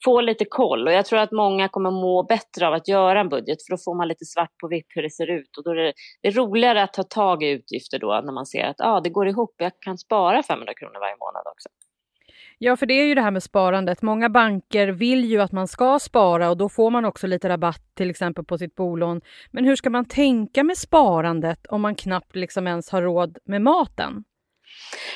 få 0.05 0.21
lite 0.21 0.45
koll. 0.45 0.87
Och 0.87 0.93
jag 0.93 1.07
tror 1.07 1.19
att 1.19 1.33
många 1.33 1.69
kommer 1.69 1.91
må 1.91 2.23
bättre 2.23 2.67
av 2.67 2.75
att 2.75 2.89
göra 2.89 3.21
en 3.21 3.29
budget 3.29 3.67
för 3.67 3.71
då 3.71 3.79
får 3.85 3.95
man 3.95 4.09
lite 4.09 4.25
svart 4.25 4.59
på 4.61 4.69
vitt 4.69 4.87
hur 4.89 5.03
det 5.03 5.11
ser 5.11 5.31
ut. 5.31 5.57
Och 5.57 5.65
då 5.65 5.71
är 5.71 5.75
det, 5.75 5.93
det 6.23 6.29
är 6.29 6.33
roligare 6.33 6.83
att 6.83 6.93
ta 6.93 7.03
tag 7.03 7.43
i 7.43 7.49
utgifter 7.51 7.99
då 7.99 8.21
när 8.25 8.33
man 8.33 8.47
ser 8.47 8.65
att 8.65 8.81
ah, 8.81 9.01
det 9.01 9.11
går 9.11 9.29
ihop, 9.29 9.55
jag 9.59 9.73
kan 9.81 9.99
spara 9.99 10.43
500 10.43 10.75
kronor 10.75 11.01
varje 11.01 11.17
månad 11.17 11.43
också. 11.47 11.69
Ja, 12.61 12.77
för 12.77 12.87
det 12.87 12.95
är 12.95 13.05
ju 13.05 13.15
det 13.15 13.23
här 13.23 13.31
med 13.31 13.43
sparandet. 13.43 14.03
Många 14.03 14.29
banker 14.29 14.89
vill 14.89 15.25
ju 15.25 15.41
att 15.41 15.53
man 15.53 15.69
ska 15.69 15.99
spara 15.99 16.51
och 16.51 16.57
då 16.57 16.69
får 16.69 16.91
man 16.91 17.05
också 17.05 17.27
lite 17.27 17.49
rabatt 17.49 17.83
till 17.95 18.11
exempel 18.11 18.45
på 18.45 18.59
sitt 18.59 18.75
bolån. 18.75 19.21
Men 19.51 19.65
hur 19.65 19.77
ska 19.77 19.91
man 19.91 20.05
tänka 20.05 20.65
med 20.65 20.79
sparandet 20.79 21.67
om 21.67 21.81
man 21.81 21.95
knappt 21.95 22.37
liksom 22.37 22.67
ens 22.67 22.91
har 22.91 23.03
råd 23.03 23.39
med 23.45 23.63
maten? 23.63 24.25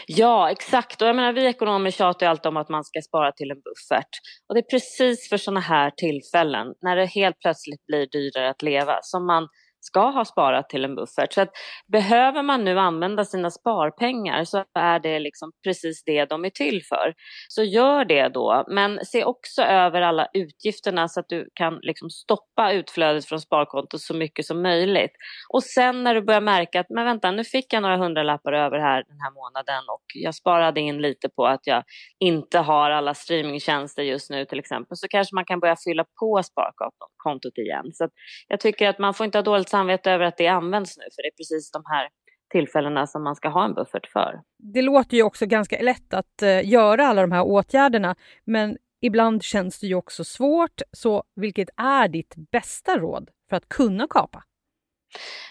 Ja, 0.07 0.51
exakt. 0.51 1.03
Och 1.03 1.09
jag 1.09 1.17
menar, 1.17 1.33
vi 1.33 1.47
ekonomer 1.47 1.91
tjatar 1.91 2.27
ju 2.27 2.31
alltid 2.31 2.47
om 2.47 2.57
att 2.57 2.69
man 2.69 2.85
ska 2.85 3.01
spara 3.03 3.33
till 3.33 3.51
en 3.51 3.57
buffert. 3.57 4.09
Och 4.49 4.55
det 4.55 4.61
är 4.61 4.71
precis 4.71 5.29
för 5.29 5.37
sådana 5.37 5.61
här 5.61 5.91
tillfällen, 5.97 6.67
när 6.83 6.97
det 6.97 7.07
helt 7.07 7.39
plötsligt 7.39 7.87
blir 7.87 8.07
dyrare 8.13 8.51
att 8.51 8.63
leva, 8.63 8.99
som 9.03 9.27
man 9.27 9.49
ska 9.85 10.11
ha 10.11 10.25
sparat 10.25 10.69
till 10.69 10.85
en 10.85 10.95
buffert. 10.95 11.33
Så 11.33 11.41
att 11.41 11.51
behöver 11.93 12.43
man 12.43 12.65
nu 12.65 12.79
använda 12.79 13.25
sina 13.25 13.51
sparpengar 13.51 14.45
så 14.45 14.65
är 14.79 15.01
det 15.01 15.19
liksom 15.19 15.53
precis 15.65 16.05
det 16.05 16.25
de 16.25 16.45
är 16.45 16.51
till 16.51 16.83
för. 16.89 17.15
Så 17.49 17.63
gör 17.63 18.05
det 18.05 18.29
då, 18.29 18.65
men 18.69 19.05
se 19.05 19.25
också 19.25 19.63
över 19.63 20.01
alla 20.01 20.29
utgifterna 20.35 21.09
så 21.09 21.21
att 21.21 21.29
du 21.29 21.49
kan 21.55 21.79
liksom 21.83 22.11
stoppa 22.11 22.73
utflödet 22.73 23.25
från 23.25 23.41
sparkontot 23.41 24.01
så 24.01 24.15
mycket 24.15 24.47
som 24.47 24.63
möjligt. 24.63 25.13
Och 25.53 25.63
sen 25.63 26.05
när 26.05 26.15
du 26.15 26.23
börjar 26.23 26.41
märka 26.41 26.81
att 26.81 26.91
men 26.91 27.05
vänta, 27.05 27.31
nu 27.31 27.45
fick 27.45 27.73
jag 27.73 27.83
några 27.83 27.97
hundralappar 27.97 28.53
över 28.53 28.79
här 28.79 29.05
den 29.09 29.21
här 29.21 29.31
månaden 29.31 29.85
och 29.89 30.05
jag 30.15 30.35
sparade 30.35 30.81
in 30.81 31.03
lite 31.03 31.29
på 31.29 31.47
att 31.47 31.67
jag 31.67 31.83
inte 32.19 32.59
har 32.59 32.91
alla 32.91 33.15
streamingtjänster 33.15 34.03
just 34.03 34.31
nu 34.31 34.45
till 34.45 34.59
exempel, 34.59 34.97
så 34.97 35.09
kanske 35.09 35.35
man 35.35 35.45
kan 35.45 35.61
börja 35.61 35.77
fylla 35.85 36.05
på 36.21 36.43
sparkontot 36.43 37.59
igen. 37.59 37.85
Så 37.93 38.09
jag 38.49 38.61
tycker 38.61 38.89
att 38.89 38.99
man 38.99 39.15
får 39.15 39.27
inte 39.27 39.39
ha 39.39 39.43
dåligt 39.43 39.72
samvete 39.73 40.11
över 40.11 40.25
att 40.25 40.37
det 40.37 40.47
används 40.47 40.99
nu, 40.99 41.05
för 41.15 41.23
det 41.23 41.29
är 41.29 41.37
precis 41.37 41.71
de 41.71 41.83
här 41.87 42.09
tillfällena 42.53 43.07
som 43.07 43.25
man 43.25 43.37
ska 43.37 43.49
ha 43.49 43.65
en 43.65 43.75
buffert 43.75 44.07
för. 44.07 44.41
Det 44.59 44.83
låter 44.83 45.17
ju 45.17 45.23
också 45.23 45.47
ganska 45.47 45.83
lätt 45.83 46.15
att 46.15 46.43
eh, 46.43 46.69
göra 46.69 47.07
alla 47.07 47.21
de 47.21 47.33
här 47.33 47.43
åtgärderna, 47.43 48.17
men 48.45 48.77
ibland 49.01 49.43
känns 49.43 49.81
det 49.81 49.87
ju 49.87 49.95
också 49.95 50.25
svårt. 50.25 50.81
Så 50.93 51.25
vilket 51.37 51.69
är 51.77 52.09
ditt 52.09 52.35
bästa 52.37 52.99
råd 52.99 53.31
för 53.49 53.57
att 53.57 53.69
kunna 53.69 54.07
kapa? 54.11 54.43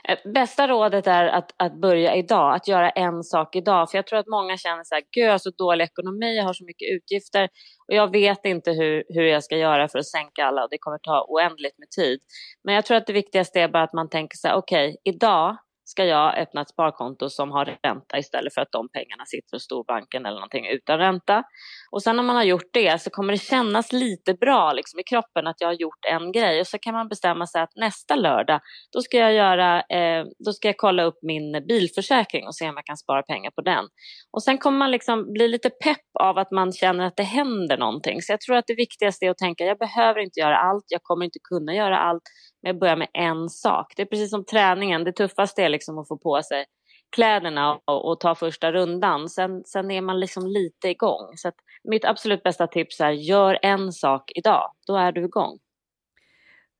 Eh, 0.03 0.17
bästa 0.33 0.67
rådet 0.67 1.07
är 1.07 1.25
att, 1.25 1.51
att 1.57 1.81
börja 1.81 2.15
idag, 2.15 2.55
att 2.55 2.67
göra 2.67 2.89
en 2.89 3.23
sak 3.23 3.55
idag. 3.55 3.91
För 3.91 3.97
jag 3.97 4.07
tror 4.07 4.19
att 4.19 4.27
många 4.27 4.57
känner 4.57 4.83
så 4.83 4.95
här, 4.95 5.03
gud 5.11 5.25
jag 5.25 5.31
har 5.31 5.37
så 5.37 5.51
dålig 5.57 5.85
ekonomi, 5.85 6.37
jag 6.37 6.43
har 6.43 6.53
så 6.53 6.65
mycket 6.65 6.87
utgifter 6.95 7.43
och 7.87 7.95
jag 7.95 8.11
vet 8.11 8.45
inte 8.45 8.71
hur, 8.71 9.03
hur 9.09 9.23
jag 9.23 9.43
ska 9.43 9.57
göra 9.57 9.87
för 9.87 9.99
att 9.99 10.07
sänka 10.07 10.45
alla 10.45 10.63
och 10.63 10.69
det 10.71 10.77
kommer 10.77 10.97
ta 10.97 11.25
oändligt 11.29 11.77
med 11.77 11.89
tid. 11.89 12.19
Men 12.63 12.75
jag 12.75 12.85
tror 12.85 12.97
att 12.97 13.07
det 13.07 13.13
viktigaste 13.13 13.61
är 13.61 13.67
bara 13.67 13.83
att 13.83 13.93
man 13.93 14.09
tänker 14.09 14.37
så 14.37 14.47
här, 14.47 14.55
okej, 14.55 14.89
okay, 14.89 15.13
idag 15.13 15.57
ska 15.91 16.05
jag 16.05 16.37
öppna 16.37 16.61
ett 16.61 16.69
sparkonto 16.69 17.29
som 17.29 17.51
har 17.51 17.65
ränta 17.83 18.17
istället 18.17 18.53
för 18.53 18.61
att 18.61 18.71
de 18.71 18.89
pengarna 18.89 19.25
sitter 19.25 19.55
hos 19.55 19.63
storbanken 19.63 20.25
eller 20.25 20.35
någonting 20.35 20.67
utan 20.67 20.97
ränta. 20.97 21.43
Och 21.91 22.03
sen 22.03 22.15
när 22.15 22.23
man 22.23 22.35
har 22.35 22.43
gjort 22.43 22.69
det 22.73 23.01
så 23.01 23.09
kommer 23.09 23.33
det 23.33 23.37
kännas 23.37 23.91
lite 23.93 24.33
bra 24.33 24.73
liksom, 24.73 24.99
i 24.99 25.03
kroppen 25.03 25.47
att 25.47 25.61
jag 25.61 25.67
har 25.67 25.73
gjort 25.73 26.05
en 26.11 26.31
grej 26.31 26.59
och 26.59 26.67
så 26.67 26.77
kan 26.77 26.93
man 26.93 27.07
bestämma 27.07 27.47
sig 27.47 27.61
att 27.61 27.75
nästa 27.75 28.15
lördag 28.15 28.59
då 28.93 29.01
ska 29.01 29.17
jag, 29.17 29.33
göra, 29.33 29.81
eh, 29.81 30.25
då 30.45 30.53
ska 30.53 30.67
jag 30.67 30.77
kolla 30.77 31.03
upp 31.03 31.19
min 31.21 31.65
bilförsäkring 31.67 32.47
och 32.47 32.55
se 32.55 32.69
om 32.69 32.75
jag 32.75 32.85
kan 32.85 32.97
spara 32.97 33.23
pengar 33.23 33.51
på 33.51 33.61
den. 33.61 33.85
Och 34.31 34.43
sen 34.43 34.57
kommer 34.57 34.77
man 34.77 34.91
liksom 34.91 35.33
bli 35.33 35.47
lite 35.47 35.69
pepp 35.69 36.09
av 36.19 36.37
att 36.37 36.51
man 36.51 36.71
känner 36.71 37.05
att 37.05 37.17
det 37.17 37.23
händer 37.23 37.77
någonting. 37.77 38.21
Så 38.21 38.33
jag 38.33 38.41
tror 38.41 38.55
att 38.55 38.67
det 38.67 38.75
viktigaste 38.75 39.25
är 39.25 39.29
att 39.29 39.37
tänka 39.37 39.63
jag 39.63 39.77
behöver 39.77 40.19
inte 40.19 40.39
göra 40.39 40.57
allt, 40.57 40.85
jag 40.87 41.03
kommer 41.03 41.25
inte 41.25 41.39
kunna 41.49 41.73
göra 41.75 41.97
allt, 41.97 42.23
med 42.61 42.69
jag 42.69 42.79
börjar 42.79 42.95
med 42.95 43.07
en 43.13 43.49
sak. 43.49 43.93
Det 43.95 44.01
är 44.01 44.05
precis 44.05 44.29
som 44.29 44.45
träningen, 44.45 45.03
det 45.03 45.11
tuffaste 45.11 45.63
är 45.63 45.69
liksom 45.69 45.97
att 45.97 46.07
få 46.07 46.17
på 46.17 46.41
sig 46.43 46.65
kläderna 47.11 47.79
och, 47.85 48.09
och, 48.11 48.19
ta 48.19 48.35
första 48.35 48.71
rundan. 48.71 49.29
Sen, 49.29 49.63
sen 49.65 49.91
är 49.91 50.01
man 50.01 50.19
liksom 50.19 50.47
lite 50.47 50.89
igång. 50.89 51.31
Så 51.35 51.51
mitt 51.83 52.05
absolut 52.05 52.43
bästa 52.43 52.67
tips 52.67 53.01
är 53.01 53.11
gör 53.11 53.59
en 53.61 53.91
sak 53.91 54.31
idag, 54.35 54.71
då 54.87 54.95
är 54.95 55.11
du 55.11 55.25
igång. 55.25 55.59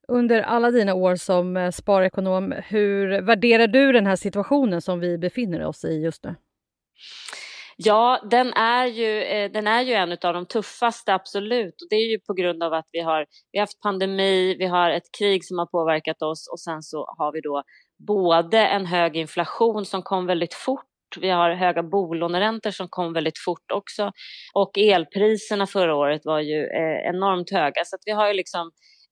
Under 0.07 0.41
alla 0.41 0.71
dina 0.71 0.93
år 0.93 1.15
som 1.15 1.57
eh, 1.57 1.71
sparekonom, 1.71 2.53
hur 2.67 3.21
värderar 3.21 3.67
du 3.67 3.91
den 3.91 4.07
här 4.07 4.15
situationen 4.15 4.81
som 4.81 4.99
vi 4.99 5.17
befinner 5.17 5.65
oss 5.65 5.85
i 5.85 6.01
just 6.01 6.23
nu? 6.23 6.35
Ja, 7.83 8.19
den 8.31 8.53
är 8.53 8.85
ju, 8.85 9.23
eh, 9.23 9.51
den 9.51 9.67
är 9.67 9.81
ju 9.81 9.93
en 9.93 10.11
av 10.11 10.33
de 10.33 10.45
tuffaste, 10.45 11.13
absolut. 11.13 11.81
Och 11.81 11.87
det 11.89 11.95
är 11.95 12.11
ju 12.11 12.19
på 12.19 12.33
grund 12.33 12.63
av 12.63 12.73
att 12.73 12.85
vi 12.91 12.99
har, 13.01 13.25
vi 13.51 13.59
har 13.59 13.63
haft 13.63 13.81
pandemi, 13.81 14.55
vi 14.59 14.65
har 14.65 14.89
ett 14.89 15.11
krig 15.19 15.45
som 15.45 15.59
har 15.59 15.65
påverkat 15.65 16.21
oss 16.21 16.49
och 16.51 16.59
sen 16.59 16.83
så 16.83 17.05
har 17.17 17.31
vi 17.31 17.41
då 17.41 17.63
både 18.07 18.59
en 18.67 18.85
hög 18.85 19.17
inflation 19.17 19.85
som 19.85 20.01
kom 20.01 20.25
väldigt 20.25 20.53
fort 20.53 20.85
vi 21.21 21.29
har 21.29 21.51
höga 21.51 21.83
bolåneräntor 21.83 22.71
som 22.71 22.87
kom 22.89 23.13
väldigt 23.13 23.39
fort 23.45 23.71
också. 23.73 24.11
Och 24.53 24.77
elpriserna 24.77 25.67
förra 25.67 25.95
året 25.95 26.21
var 26.25 26.39
ju 26.39 26.59
eh, 26.63 27.09
enormt 27.09 27.51
höga. 27.51 27.85
Så 27.85 27.95
att 27.95 28.01
vi 28.05 28.11
har 28.11 28.27
ju 28.27 28.33
liksom 28.33 28.71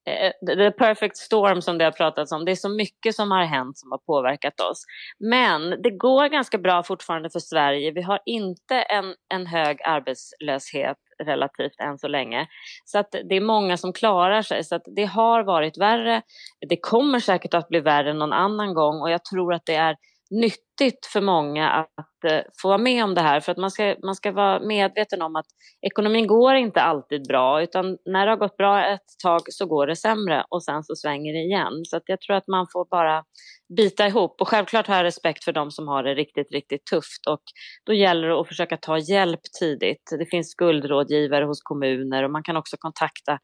Eh, 0.10 0.32
the 0.56 0.72
perfect 0.72 1.18
storm 1.18 1.62
som 1.62 1.78
det 1.78 1.84
har 1.84 1.92
pratats 1.92 2.32
om. 2.32 2.46
Det 2.46 2.52
är 2.52 2.56
så 2.56 2.70
mycket 2.70 3.16
som 3.16 3.32
har 3.32 3.44
hänt 3.44 3.78
som 3.78 3.92
har 3.92 3.98
påverkat 3.98 4.60
oss. 4.60 4.86
Men 5.20 5.82
det 5.82 5.90
går 5.90 6.30
ganska 6.30 6.58
bra 6.58 6.84
fortfarande 6.84 7.30
för 7.30 7.40
Sverige. 7.40 7.92
Vi 7.92 8.02
har 8.02 8.20
inte 8.26 8.76
en, 8.76 9.16
en 9.34 9.46
hög 9.48 9.82
arbetslöshet 9.84 10.98
relativt 11.24 11.80
än 11.80 11.98
så 11.98 12.08
länge. 12.08 12.48
Så 12.86 13.00
att 13.00 13.12
det 13.12 13.36
är 13.36 13.42
många 13.42 13.78
som 13.78 13.94
klarar 13.94 14.42
sig. 14.42 14.64
Så 14.64 14.76
att 14.76 14.84
det 14.96 15.06
har 15.06 15.44
varit 15.44 15.78
värre. 15.78 16.22
Det 16.70 16.78
kommer 16.78 17.20
säkert 17.20 17.54
att 17.54 17.68
bli 17.68 17.80
värre 17.80 18.14
någon 18.14 18.34
annan 18.34 18.74
gång 18.74 19.02
och 19.02 19.12
jag 19.12 19.26
tror 19.26 19.54
att 19.54 19.66
det 19.66 19.76
är 19.76 19.96
nyttigt 20.30 21.06
för 21.14 21.22
många 21.22 21.70
att 21.70 22.32
eh, 22.32 22.42
få 22.62 22.68
vara 22.68 22.78
med 22.78 23.04
om 23.04 23.16
det 23.16 23.22
här. 23.22 23.40
För 23.40 23.52
att 23.52 23.58
man 23.58 23.72
ska, 23.72 23.96
man 24.04 24.16
ska 24.16 24.32
vara 24.32 24.60
medveten 24.60 25.22
om 25.22 25.36
att 25.36 25.46
ekonomin 25.82 26.28
går 26.28 26.56
inte 26.56 26.82
alltid 26.82 27.28
bra 27.28 27.62
utan 27.62 27.98
när 28.06 28.26
det 28.26 28.32
har 28.32 28.38
gått 28.38 28.58
bra 28.58 28.86
ett 28.86 29.06
tag 29.24 29.42
så 29.46 29.66
går 29.66 29.88
det 29.88 29.96
sämre 29.96 30.44
och 30.50 30.64
sen 30.64 30.84
så 30.84 30.96
svänger 30.96 31.34
det 31.34 31.40
igen. 31.40 31.86
Så 31.86 31.98
att 31.98 32.04
jag 32.06 32.22
tror 32.22 32.36
att 32.36 32.48
man 32.48 32.68
får 32.74 32.86
bara 32.90 33.24
bita 33.78 34.08
ihop 34.08 34.42
och 34.42 34.48
självklart 34.48 34.88
har 34.88 34.96
jag 34.96 35.04
respekt 35.04 35.44
för 35.44 35.52
de 35.52 35.72
som 35.72 35.88
har 35.88 36.04
det 36.04 36.14
riktigt, 36.14 36.52
riktigt 36.52 36.86
tufft 36.86 37.28
och 37.30 37.44
då 37.86 37.94
gäller 37.94 38.28
det 38.28 38.42
att 38.42 38.48
försöka 38.48 38.78
ta 38.78 38.98
hjälp 38.98 39.42
tidigt. 39.60 40.04
Det 40.20 40.26
finns 40.26 40.52
skuldrådgivare 40.52 41.46
hos 41.46 41.62
kommuner 41.62 42.24
och 42.24 42.32
man 42.32 42.44
kan 42.44 42.58
också 42.58 42.78
kontakta 42.80 43.40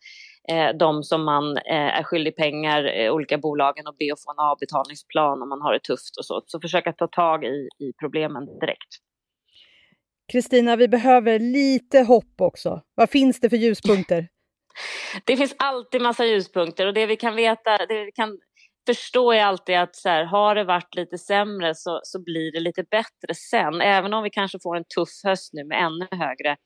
eh, 0.52 0.78
de 0.80 1.04
som 1.04 1.26
man 1.26 1.58
eh, 1.58 2.00
är 2.00 2.04
skyldig 2.04 2.36
pengar, 2.36 2.84
eh, 2.84 3.12
olika 3.12 3.38
bolagen 3.38 3.88
och 3.88 3.96
be 4.00 4.14
att 4.14 4.24
få 4.24 4.32
en 4.32 4.40
avbetalningsplan 4.40 5.42
om 5.42 5.50
man 5.50 5.62
har 5.62 5.74
det 5.74 5.80
tufft 5.80 6.18
och 6.18 6.26
så. 6.26 6.44
Så 6.46 6.60
försöka 6.62 6.94
ta 6.94 7.08
tag 7.08 7.46
i, 7.46 7.70
i 7.80 7.94
problemen 8.00 8.46
direkt. 8.46 8.92
Kristina, 10.32 10.76
vi 10.76 10.88
behöver 10.88 11.40
lite 11.40 12.00
hopp 12.00 12.42
också. 12.42 12.82
Vad 12.96 13.10
finns 13.10 13.40
det 13.40 13.50
för 13.50 13.58
ljuspunkter? 13.58 14.28
Det 15.26 15.38
finns 15.38 15.56
alltid 15.60 16.02
massa 16.02 16.26
ljuspunkter 16.26 16.88
och 16.88 16.94
det 16.94 17.06
vi 17.06 17.16
kan 17.16 17.36
veta, 17.36 17.78
det 17.78 18.06
vi 18.06 18.12
kan 18.12 18.40
förstå 18.86 19.32
är 19.32 19.44
alltid 19.44 19.78
att 19.78 19.96
så 19.96 20.10
här, 20.10 20.24
har 20.24 20.56
det 20.56 20.64
varit 20.64 20.96
lite 20.96 21.18
sämre 21.18 21.76
så, 21.76 22.00
så 22.04 22.24
blir 22.24 22.52
det 22.52 22.60
lite 22.60 22.84
bättre 22.84 23.34
sen. 23.52 23.82
Även 23.82 24.14
om 24.14 24.24
vi 24.24 24.30
kanske 24.30 24.58
får 24.64 24.78
en 24.78 24.84
tuff 24.96 25.24
höst 25.24 25.54
nu 25.54 25.64
med 25.64 25.84
ännu 25.84 26.08
högre 26.12 26.58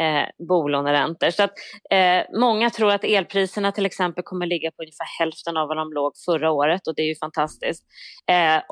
eh, 0.00 0.46
bolåneräntor. 0.48 1.30
Så 1.30 1.42
att, 1.42 1.52
eh, 1.90 2.40
många 2.40 2.70
tror 2.70 2.92
att 2.92 3.04
elpriserna 3.04 3.72
till 3.72 3.86
exempel 3.86 4.24
kommer 4.24 4.46
ligga 4.46 4.70
på 4.70 4.82
ungefär 4.82 5.18
hälften 5.18 5.56
av 5.56 5.68
vad 5.68 5.76
de 5.76 5.92
låg 5.92 6.12
förra 6.26 6.50
året 6.50 6.86
och 6.86 6.94
det 6.94 7.02
är 7.02 7.08
ju 7.08 7.16
fantastiskt. 7.16 7.84
Eh, 8.30 8.62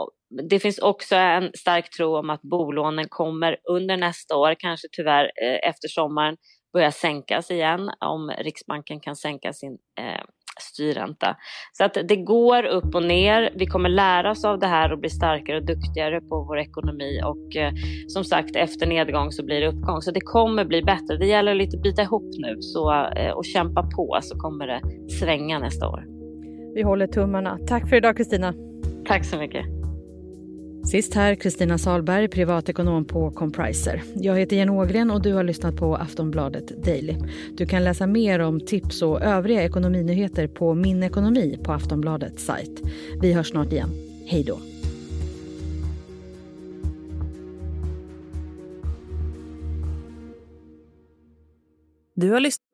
det 0.50 0.58
finns 0.58 0.78
också 0.78 1.16
en 1.16 1.50
stark 1.58 1.90
tro 1.90 2.16
om 2.16 2.30
att 2.30 2.42
bolånen 2.42 3.06
kommer 3.08 3.56
under 3.70 3.96
nästa 3.96 4.36
år, 4.36 4.54
kanske 4.58 4.88
tyvärr 4.92 5.24
eh, 5.24 5.68
efter 5.68 5.88
sommaren, 5.88 6.36
börja 6.72 6.92
sänkas 6.92 7.50
igen 7.50 7.90
om 8.00 8.30
Riksbanken 8.38 9.00
kan 9.00 9.16
sänka 9.16 9.52
sin 9.52 9.78
eh, 10.00 10.24
styrränta. 10.60 11.36
Så 11.72 11.84
att 11.84 11.98
det 12.08 12.16
går 12.16 12.64
upp 12.64 12.94
och 12.94 13.02
ner. 13.02 13.50
Vi 13.54 13.66
kommer 13.66 13.88
lära 13.88 14.30
oss 14.30 14.44
av 14.44 14.58
det 14.58 14.66
här 14.66 14.92
och 14.92 14.98
bli 14.98 15.10
starkare 15.10 15.56
och 15.56 15.66
duktigare 15.66 16.20
på 16.20 16.44
vår 16.48 16.58
ekonomi 16.58 17.20
och 17.24 17.56
eh, 17.56 17.72
som 18.08 18.24
sagt 18.24 18.56
efter 18.56 18.86
nedgång 18.86 19.32
så 19.32 19.44
blir 19.44 19.60
det 19.60 19.68
uppgång. 19.68 20.02
Så 20.02 20.10
det 20.10 20.20
kommer 20.20 20.64
bli 20.64 20.82
bättre. 20.82 21.16
Det 21.16 21.26
gäller 21.26 21.54
lite 21.54 21.76
att 21.76 21.82
bita 21.82 22.02
ihop 22.02 22.30
nu 22.38 22.56
så, 22.60 22.92
eh, 23.16 23.30
och 23.30 23.44
kämpa 23.44 23.82
på 23.82 24.18
så 24.22 24.38
kommer 24.38 24.66
det 24.66 24.80
svänga 25.20 25.58
nästa 25.58 25.88
år. 25.88 26.04
Vi 26.74 26.82
håller 26.82 27.06
tummarna. 27.06 27.58
Tack 27.66 27.88
för 27.88 27.96
idag 27.96 28.16
Kristina. 28.16 28.54
Tack 29.06 29.24
så 29.24 29.36
mycket. 29.36 29.73
Sist 30.84 31.14
här 31.14 31.34
Kristina 31.34 31.78
Salberg, 31.78 32.28
privatekonom 32.28 33.04
på 33.04 33.30
Compriser. 33.30 34.02
Jag 34.14 34.38
heter 34.38 34.56
Jen 34.56 34.70
Ågren 34.70 35.10
och 35.10 35.22
du 35.22 35.32
har 35.32 35.44
lyssnat 35.44 35.76
på 35.76 35.96
Aftonbladet 35.96 36.84
Daily. 36.84 37.16
Du 37.56 37.66
kan 37.66 37.84
läsa 37.84 38.06
mer 38.06 38.38
om 38.38 38.60
tips 38.60 39.02
och 39.02 39.22
övriga 39.22 39.62
ekonominyheter 39.62 40.46
på 40.46 40.74
Min 40.74 41.02
ekonomi 41.02 41.58
på 41.64 41.72
Aftonbladets 41.72 42.44
sajt. 42.44 42.82
Vi 43.20 43.32
hörs 43.32 43.48
snart 43.48 43.72
igen. 43.72 43.90
Hej 44.26 44.44
då! 44.44 44.58
Du 52.14 52.30
har 52.30 52.40
lyssnat 52.40 52.64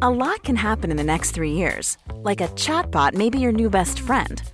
A 0.00 0.10
lot 0.10 0.42
can 0.42 0.56
happen 0.56 0.90
in 0.90 0.96
the 0.96 1.04
next 1.04 1.34
three 1.34 1.52
years. 1.52 1.96
Like 2.24 2.44
a 2.44 2.48
chatbot 2.56 3.14
may 3.14 3.30
be 3.30 3.38
your 3.38 3.52
new 3.52 3.70
best 3.70 3.98
friend. 3.98 4.53